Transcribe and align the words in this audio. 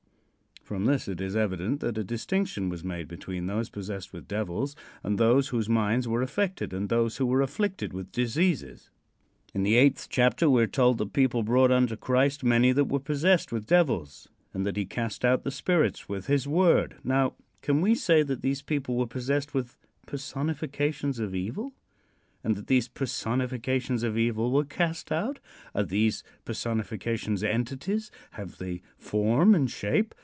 From 0.63 0.85
this 0.85 1.09
it 1.09 1.19
is 1.19 1.35
evident 1.35 1.81
that 1.81 1.97
a 1.97 2.03
distinction 2.03 2.69
was 2.69 2.81
made 2.81 3.09
between 3.09 3.45
those 3.45 3.69
possessed 3.69 4.13
with 4.13 4.25
devils 4.25 4.73
and 5.03 5.17
those 5.17 5.49
whose 5.49 5.67
minds 5.67 6.07
were 6.07 6.21
affected 6.21 6.71
and 6.71 6.87
those 6.87 7.17
who 7.17 7.25
were 7.25 7.41
afflicted 7.41 7.91
with 7.91 8.13
diseases. 8.13 8.89
In 9.53 9.63
the 9.63 9.75
eighth 9.75 10.07
chapter 10.09 10.49
we 10.49 10.63
are 10.63 10.67
told 10.67 10.97
that 10.99 11.11
people 11.11 11.43
brought 11.43 11.71
unto 11.71 11.97
Christ 11.97 12.41
many 12.41 12.71
that 12.71 12.85
were 12.87 13.01
possessed 13.01 13.51
with 13.51 13.67
devils, 13.67 14.29
and 14.53 14.65
that 14.65 14.77
he 14.77 14.85
cast 14.85 15.25
out 15.25 15.43
the 15.43 15.51
spirits 15.51 16.07
with 16.07 16.27
his 16.27 16.47
word. 16.47 16.95
Now, 17.03 17.33
can 17.61 17.81
we 17.81 17.93
say 17.93 18.23
that 18.23 18.41
these 18.41 18.61
people 18.61 18.95
were 18.95 19.07
possessed 19.07 19.53
with 19.53 19.75
personifications 20.05 21.19
of 21.19 21.35
evil, 21.35 21.73
and 22.45 22.55
that 22.55 22.67
these 22.67 22.87
personifications 22.87 24.03
of 24.03 24.17
evil 24.17 24.53
were 24.53 24.63
cast 24.63 25.11
out? 25.11 25.39
Are 25.75 25.83
these 25.83 26.23
personifications 26.45 27.43
entities? 27.43 28.09
Have 28.39 28.57
they 28.57 28.81
form 28.97 29.53
and 29.53 29.69
shape? 29.69 30.15